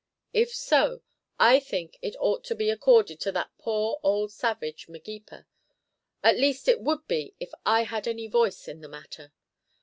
[0.33, 1.03] If so
[1.37, 5.45] I think it ought to be accorded to that poor old savage, Magepa,
[6.23, 9.31] at least it would be if I had any voice in the matter.